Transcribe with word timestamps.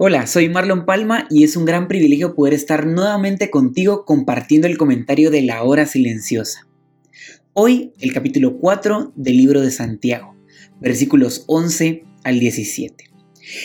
Hola, 0.00 0.28
soy 0.28 0.48
Marlon 0.48 0.86
Palma 0.86 1.26
y 1.28 1.42
es 1.42 1.56
un 1.56 1.64
gran 1.64 1.88
privilegio 1.88 2.36
poder 2.36 2.54
estar 2.54 2.86
nuevamente 2.86 3.50
contigo 3.50 4.04
compartiendo 4.04 4.68
el 4.68 4.78
comentario 4.78 5.32
de 5.32 5.42
la 5.42 5.64
hora 5.64 5.86
silenciosa. 5.86 6.68
Hoy 7.52 7.92
el 7.98 8.12
capítulo 8.12 8.58
4 8.58 9.12
del 9.16 9.36
libro 9.36 9.60
de 9.60 9.72
Santiago, 9.72 10.36
versículos 10.80 11.42
11 11.48 12.04
al 12.22 12.38
17. 12.38 13.10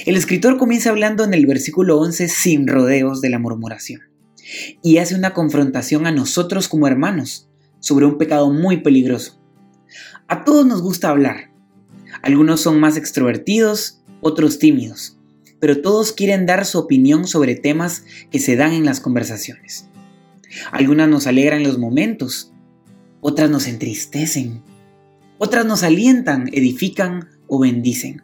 El 0.08 0.16
escritor 0.16 0.58
comienza 0.58 0.90
hablando 0.90 1.23
en 1.23 1.36
el 1.36 1.46
versículo 1.46 2.00
11 2.00 2.28
sin 2.30 2.68
rodeos 2.68 3.22
de 3.22 3.30
la 3.30 3.38
murmuración 3.38 4.02
y 4.81 4.98
hace 4.98 5.14
una 5.14 5.36
confrontación 5.36 6.08
a 6.08 6.12
nosotros 6.12 6.68
como 6.68 6.88
hermanos 6.88 7.48
sobre 7.80 8.08
un 8.08 8.17
pecado 8.17 8.52
muy 8.52 8.78
peligroso. 8.78 9.39
A 10.28 10.44
todos 10.44 10.66
nos 10.66 10.81
gusta 10.81 11.09
hablar. 11.09 11.52
Algunos 12.23 12.59
son 12.59 12.80
más 12.80 12.98
extrovertidos, 12.98 14.02
otros 14.20 14.58
tímidos 14.58 15.20
pero 15.64 15.80
todos 15.80 16.11
quieren 16.11 16.45
dar 16.45 16.66
su 16.66 16.78
opinión 16.78 17.25
sobre 17.25 17.56
temas 17.56 18.03
que 18.30 18.39
se 18.39 18.58
dan 18.58 18.73
en 18.73 18.83
las 18.83 19.00
conversaciones. 19.00 19.88
Algunas 20.73 21.08
nos 21.08 21.25
alegran 21.25 21.64
los 21.64 21.78
momentos, 21.78 22.52
otras 23.22 23.50
nos 23.50 23.67
entristecen, 23.67 24.61
otras 25.38 25.66
nos 25.66 25.83
alientan, 25.83 26.50
edifican 26.52 27.30
o 27.47 27.59
bendicen. 27.59 28.23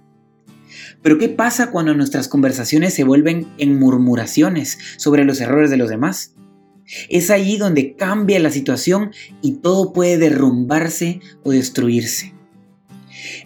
Pero 1.01 1.17
¿qué 1.17 1.29
pasa 1.29 1.71
cuando 1.71 1.93
nuestras 1.93 2.27
conversaciones 2.27 2.93
se 2.93 3.05
vuelven 3.05 3.47
en 3.57 3.79
murmuraciones 3.79 4.77
sobre 4.97 5.23
los 5.23 5.39
errores 5.39 5.69
de 5.69 5.77
los 5.77 5.89
demás? 5.89 6.35
Es 7.07 7.29
allí 7.29 7.55
donde 7.55 7.95
cambia 7.95 8.37
la 8.41 8.51
situación 8.51 9.11
y 9.41 9.59
todo 9.59 9.93
puede 9.93 10.17
derrumbarse 10.17 11.21
o 11.45 11.51
destruirse. 11.51 12.33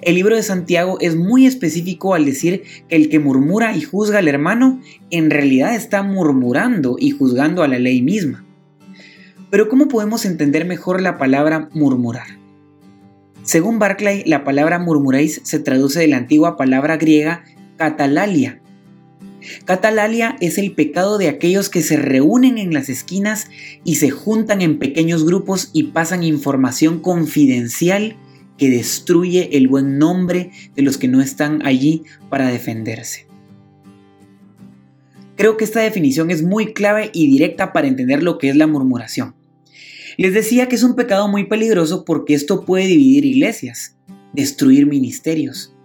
El 0.02 0.16
libro 0.16 0.35
de 0.35 0.43
Santiago 0.43 0.97
es 0.99 1.16
muy 1.16 1.45
específico 1.45 2.13
al 2.13 2.25
decir 2.25 2.63
que 2.88 2.95
el 2.95 3.09
que 3.09 3.19
murmura 3.19 3.75
y 3.75 3.81
juzga 3.81 4.19
al 4.19 4.27
hermano 4.27 4.81
en 5.09 5.29
realidad 5.29 5.75
está 5.75 6.03
murmurando 6.03 6.97
y 6.99 7.11
juzgando 7.11 7.63
a 7.63 7.67
la 7.67 7.79
ley 7.79 8.01
misma. 8.01 8.45
Pero 9.49 9.69
¿cómo 9.69 9.88
podemos 9.88 10.25
entender 10.25 10.66
mejor 10.66 11.01
la 11.01 11.17
palabra 11.17 11.69
murmurar? 11.73 12.39
Según 13.44 13.77
Barclay, 13.77 14.23
la 14.25 14.44
palabra 14.44 14.79
murmuréis 14.79 15.41
se 15.44 15.59
traduce 15.59 15.99
de 15.99 16.07
la 16.07 16.17
antigua 16.17 16.57
palabra 16.57 16.97
griega 16.97 17.44
catalalia. 17.77 18.61
Catalalia 19.66 20.38
es 20.39 20.57
el 20.57 20.71
pecado 20.71 21.17
de 21.17 21.27
aquellos 21.27 21.69
que 21.69 21.81
se 21.81 21.97
reúnen 21.97 22.57
en 22.57 22.73
las 22.73 22.89
esquinas 22.89 23.47
y 23.83 23.95
se 23.95 24.09
juntan 24.09 24.61
en 24.61 24.79
pequeños 24.79 25.25
grupos 25.25 25.69
y 25.73 25.83
pasan 25.83 26.23
información 26.23 26.99
confidencial 26.99 28.16
que 28.64 28.69
destruye 28.69 29.57
el 29.57 29.68
buen 29.68 29.97
nombre 29.97 30.51
de 30.74 30.84
los 30.84 30.97
que 30.97 31.09
no 31.09 31.19
están 31.19 31.66
allí 31.66 32.03
para 32.29 32.47
defenderse. 32.47 33.28
Creo 35.35 35.57
que 35.57 35.66
esta 35.66 35.81
definición 35.81 36.31
es 36.31 36.44
muy 36.44 36.72
clave 36.72 37.09
y 37.13 37.28
directa 37.28 37.74
para 37.74 37.90
entender 37.90 38.24
lo 38.24 38.38
que 38.38 38.47
es 38.47 38.56
la 38.56 38.66
murmuración. 38.66 39.35
Les 40.16 40.34
decía 40.34 40.69
que 40.69 40.75
es 40.75 40.84
un 40.84 40.96
pecado 40.96 41.28
muy 41.28 41.44
peligroso 41.44 42.06
porque 42.06 42.35
esto 42.35 42.63
puede 42.63 42.88
dividir 42.88 43.25
iglesias, 43.25 43.97
destruir 44.31 44.85
ministerios, 44.85 45.75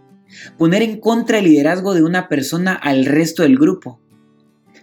poner 0.56 0.83
en 0.83 1.00
contra 1.00 1.41
el 1.41 1.47
liderazgo 1.47 1.95
de 1.95 2.05
una 2.05 2.28
persona 2.28 2.75
al 2.75 3.06
resto 3.06 3.43
del 3.43 3.59
grupo. 3.59 3.99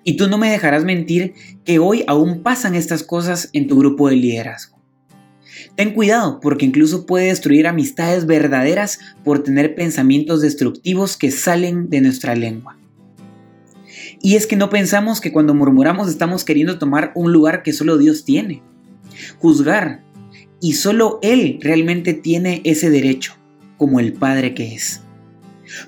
Y 0.04 0.18
tú 0.18 0.28
no 0.28 0.38
me 0.38 0.52
dejarás 0.52 0.84
mentir 0.84 1.34
que 1.64 1.80
hoy 1.80 2.04
aún 2.08 2.44
pasan 2.44 2.76
estas 2.76 3.04
cosas 3.04 3.50
en 3.54 3.68
tu 3.68 3.80
grupo 3.80 4.10
de 4.10 4.18
liderazgo. 4.18 4.75
Ten 5.76 5.94
cuidado 5.94 6.40
porque 6.40 6.66
incluso 6.66 7.06
puede 7.06 7.28
destruir 7.28 7.68
amistades 7.68 8.26
verdaderas 8.26 9.00
por 9.24 9.44
tener 9.44 9.76
pensamientos 9.76 10.42
destructivos 10.42 11.18
que 11.18 11.32
salen 11.32 11.90
de 11.90 12.02
nuestra 12.02 12.36
lengua. 12.36 12.78
Y 14.22 14.36
es 14.36 14.48
que 14.48 14.56
no 14.56 14.70
pensamos 14.70 15.22
que 15.22 15.32
cuando 15.32 15.54
murmuramos 15.54 16.10
estamos 16.10 16.44
queriendo 16.44 16.80
tomar 16.80 17.12
un 17.16 17.32
lugar 17.32 17.64
que 17.64 17.74
solo 17.74 17.98
Dios 17.98 18.26
tiene. 18.26 18.62
Juzgar. 19.40 20.04
Y 20.62 20.74
solo 20.74 21.20
Él 21.22 21.60
realmente 21.62 22.14
tiene 22.14 22.62
ese 22.64 22.90
derecho, 22.90 23.36
como 23.78 24.00
el 24.00 24.14
Padre 24.14 24.54
que 24.54 24.74
es. 24.74 25.02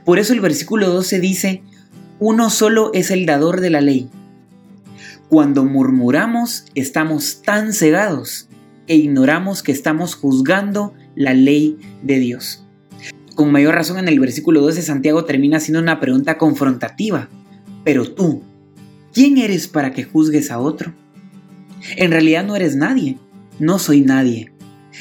Por 0.06 0.20
eso 0.20 0.34
el 0.34 0.42
versículo 0.42 0.90
12 0.90 1.20
dice, 1.20 1.64
uno 2.20 2.50
solo 2.50 2.92
es 2.94 3.12
el 3.12 3.26
dador 3.26 3.62
de 3.62 3.70
la 3.70 3.82
ley. 3.82 4.10
Cuando 5.30 5.64
murmuramos 5.64 6.66
estamos 6.76 7.42
tan 7.42 7.74
cegados 7.74 8.48
e 8.88 8.96
ignoramos 8.96 9.64
que 9.64 9.72
estamos 9.72 10.16
juzgando 10.16 10.94
la 11.16 11.34
ley 11.34 11.78
de 12.04 12.20
Dios. 12.20 12.64
Con 13.36 13.52
mayor 13.52 13.76
razón 13.76 14.00
en 14.00 14.08
el 14.08 14.20
versículo 14.20 14.62
12 14.62 14.82
Santiago 14.82 15.26
termina 15.26 15.58
haciendo 15.58 15.80
una 15.80 16.00
pregunta 16.00 16.38
confrontativa. 16.38 17.30
Pero 17.84 18.12
tú, 18.12 18.42
¿quién 19.14 19.38
eres 19.38 19.68
para 19.68 19.92
que 19.92 20.04
juzgues 20.04 20.50
a 20.50 20.60
otro? 20.60 20.94
En 21.96 22.12
realidad 22.12 22.46
no 22.46 22.56
eres 22.56 22.76
nadie, 22.76 23.18
no 23.60 23.78
soy 23.78 24.02
nadie. 24.02 24.52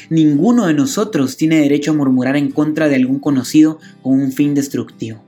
Ninguno 0.09 0.67
de 0.67 0.73
nosotros 0.73 1.37
tiene 1.37 1.59
derecho 1.59 1.91
a 1.91 1.95
murmurar 1.95 2.37
en 2.37 2.51
contra 2.51 2.87
de 2.87 2.95
algún 2.95 3.19
conocido 3.19 3.79
con 4.03 4.13
un 4.13 4.31
fin 4.31 4.53
destructivo. 4.53 5.23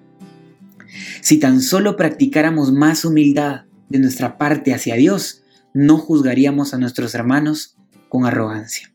Si 1.22 1.38
tan 1.40 1.62
solo 1.62 1.96
practicáramos 1.96 2.72
más 2.72 3.06
humildad 3.06 3.64
de 3.90 4.00
nuestra 4.00 4.38
parte 4.38 4.74
hacia 4.74 4.96
Dios, 4.96 5.44
no 5.74 5.98
juzgaríamos 5.98 6.74
a 6.74 6.78
nuestros 6.78 7.16
hermanos 7.16 7.76
con 8.10 8.26
arrogancia. 8.26 8.92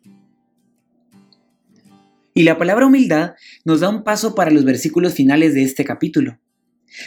Y 2.34 2.42
la 2.42 2.58
palabra 2.58 2.86
humildad 2.86 3.34
nos 3.64 3.80
da 3.80 3.88
un 3.88 4.02
paso 4.02 4.34
para 4.34 4.50
los 4.50 4.64
versículos 4.64 5.14
finales 5.14 5.54
de 5.54 5.62
este 5.62 5.84
capítulo. 5.84 6.40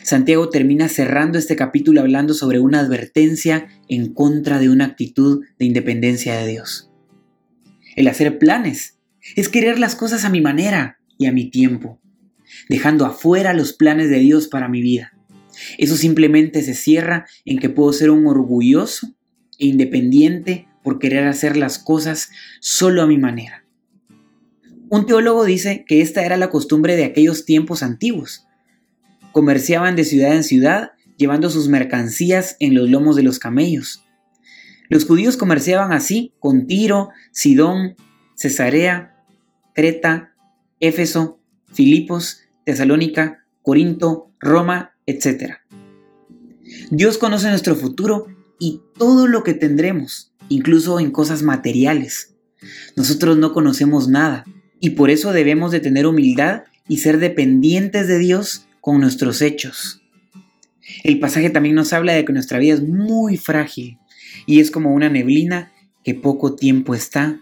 Santiago 0.03 0.49
termina 0.49 0.89
cerrando 0.89 1.37
este 1.37 1.55
capítulo 1.55 2.01
hablando 2.01 2.33
sobre 2.33 2.59
una 2.59 2.79
advertencia 2.79 3.67
en 3.89 4.13
contra 4.13 4.59
de 4.59 4.69
una 4.69 4.85
actitud 4.85 5.45
de 5.59 5.65
independencia 5.65 6.37
de 6.37 6.47
Dios. 6.47 6.89
El 7.95 8.07
hacer 8.07 8.37
planes 8.37 8.99
es 9.35 9.49
querer 9.49 9.79
las 9.79 9.95
cosas 9.95 10.23
a 10.23 10.29
mi 10.29 10.41
manera 10.41 10.99
y 11.17 11.25
a 11.25 11.31
mi 11.31 11.49
tiempo, 11.49 11.99
dejando 12.69 13.05
afuera 13.05 13.53
los 13.53 13.73
planes 13.73 14.09
de 14.09 14.19
Dios 14.19 14.47
para 14.47 14.69
mi 14.69 14.81
vida. 14.81 15.13
Eso 15.77 15.97
simplemente 15.97 16.61
se 16.61 16.73
cierra 16.73 17.25
en 17.45 17.59
que 17.59 17.69
puedo 17.69 17.91
ser 17.91 18.11
un 18.11 18.27
orgulloso 18.27 19.15
e 19.59 19.67
independiente 19.67 20.67
por 20.87 20.99
querer 20.99 21.27
hacer 21.27 21.57
las 21.57 21.79
cosas 21.79 22.29
solo 22.61 23.01
a 23.01 23.07
mi 23.07 23.17
manera. 23.17 23.65
Un 24.87 25.05
teólogo 25.05 25.43
dice 25.43 25.83
que 25.85 25.99
esta 26.01 26.23
era 26.23 26.37
la 26.37 26.49
costumbre 26.49 26.95
de 26.95 27.03
aquellos 27.03 27.43
tiempos 27.43 27.83
antiguos. 27.83 28.47
Comerciaban 29.33 29.97
de 29.97 30.05
ciudad 30.05 30.33
en 30.33 30.45
ciudad, 30.45 30.91
llevando 31.17 31.49
sus 31.49 31.67
mercancías 31.67 32.55
en 32.61 32.73
los 32.73 32.89
lomos 32.89 33.17
de 33.17 33.23
los 33.23 33.37
camellos. 33.37 34.05
Los 34.87 35.03
judíos 35.03 35.35
comerciaban 35.35 35.91
así 35.91 36.31
con 36.39 36.67
Tiro, 36.67 37.09
Sidón, 37.33 37.97
Cesarea, 38.35 39.13
Creta, 39.75 40.35
Éfeso, 40.79 41.41
Filipos, 41.73 42.43
Tesalónica, 42.63 43.43
Corinto, 43.61 44.31
Roma, 44.39 44.95
etc. 45.05 45.55
Dios 46.91 47.17
conoce 47.17 47.49
nuestro 47.49 47.75
futuro 47.75 48.27
y 48.57 48.79
todo 48.97 49.27
lo 49.27 49.43
que 49.43 49.53
tendremos 49.53 50.31
incluso 50.49 50.99
en 50.99 51.11
cosas 51.11 51.43
materiales. 51.43 52.35
Nosotros 52.95 53.37
no 53.37 53.53
conocemos 53.53 54.07
nada 54.07 54.45
y 54.79 54.91
por 54.91 55.09
eso 55.09 55.31
debemos 55.31 55.71
de 55.71 55.79
tener 55.79 56.07
humildad 56.07 56.63
y 56.87 56.97
ser 56.97 57.19
dependientes 57.19 58.07
de 58.07 58.19
Dios 58.19 58.67
con 58.81 58.99
nuestros 58.99 59.41
hechos. 59.41 60.01
El 61.03 61.19
pasaje 61.19 61.49
también 61.49 61.75
nos 61.75 61.93
habla 61.93 62.13
de 62.13 62.23
que 62.23 62.33
nuestra 62.33 62.59
vida 62.59 62.75
es 62.75 62.81
muy 62.81 63.37
frágil 63.37 63.97
y 64.45 64.59
es 64.59 64.71
como 64.71 64.93
una 64.93 65.09
neblina 65.09 65.71
que 66.03 66.15
poco 66.15 66.55
tiempo 66.55 66.95
está 66.95 67.41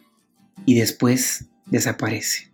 y 0.65 0.75
después 0.75 1.45
desaparece. 1.67 2.51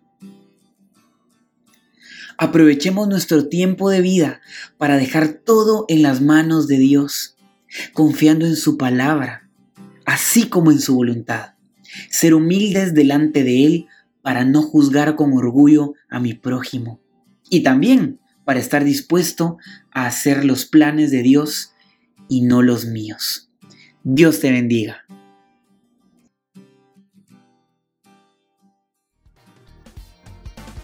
Aprovechemos 2.38 3.08
nuestro 3.08 3.48
tiempo 3.48 3.90
de 3.90 4.02
vida 4.02 4.42
para 4.78 4.98
dejar 4.98 5.34
todo 5.34 5.86
en 5.88 6.02
las 6.02 6.22
manos 6.22 6.68
de 6.68 6.80
Dios, 6.80 7.38
confiando 7.94 8.46
en 8.48 8.56
su 8.56 8.78
palabra, 8.78 9.41
así 10.12 10.50
como 10.50 10.72
en 10.72 10.80
su 10.80 10.96
voluntad. 10.96 11.54
Ser 12.10 12.34
humildes 12.34 12.94
delante 12.94 13.44
de 13.44 13.66
Él 13.66 13.88
para 14.22 14.44
no 14.44 14.62
juzgar 14.62 15.16
con 15.16 15.32
orgullo 15.34 15.94
a 16.10 16.20
mi 16.20 16.34
prójimo. 16.34 17.00
Y 17.50 17.64
también 17.64 18.20
para 18.44 18.60
estar 18.60 18.84
dispuesto 18.84 19.58
a 19.92 20.08
hacer 20.08 20.44
los 20.44 20.66
planes 20.66 21.12
de 21.12 21.24
Dios 21.24 21.74
y 22.28 22.42
no 22.42 22.62
los 22.62 22.86
míos. 22.86 23.50
Dios 24.04 24.42
te 24.42 24.52
bendiga. 24.52 25.06